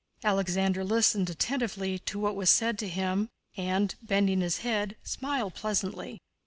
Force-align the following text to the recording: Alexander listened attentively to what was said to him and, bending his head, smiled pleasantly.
Alexander 0.23 0.83
listened 0.83 1.29
attentively 1.29 1.99
to 1.99 2.17
what 2.17 2.35
was 2.35 2.49
said 2.49 2.79
to 2.79 2.87
him 2.87 3.29
and, 3.55 3.93
bending 4.01 4.41
his 4.41 4.57
head, 4.65 4.95
smiled 5.03 5.53
pleasantly. 5.53 6.19